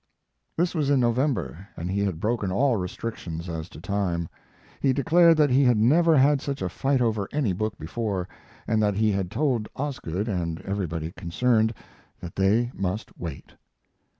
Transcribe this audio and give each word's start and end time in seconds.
This 0.57 0.73
was 0.73 0.89
in 0.89 0.99
November, 0.99 1.67
and 1.77 1.91
he 1.91 1.99
had 1.99 2.19
broken 2.19 2.51
all 2.51 2.75
restrictions 2.75 3.47
as 3.47 3.69
to 3.69 3.79
time. 3.79 4.27
He 4.79 4.93
declared 4.93 5.37
that 5.37 5.51
he 5.51 5.63
had 5.65 5.77
never 5.77 6.17
had 6.17 6.41
such 6.41 6.63
a 6.63 6.69
fight 6.69 7.01
over 7.01 7.29
any 7.31 7.53
book 7.53 7.77
before, 7.77 8.27
and 8.65 8.81
that 8.81 8.95
he 8.95 9.11
had 9.11 9.29
told 9.29 9.69
Osgood 9.75 10.27
and 10.27 10.59
everybody 10.61 11.11
concerned 11.11 11.75
that 12.19 12.35
they 12.35 12.71
must 12.73 13.15
wait. 13.19 13.51